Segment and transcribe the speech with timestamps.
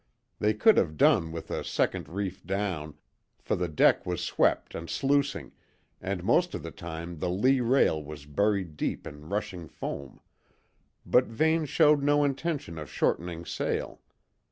[0.39, 2.95] They could have done with a second reef down,
[3.37, 5.51] for the deck was swept and sluicing,
[6.01, 10.19] and most of the time the lee rail was buried deep in rushing foam;
[11.05, 14.01] but Vane showed no intention of shortening sail.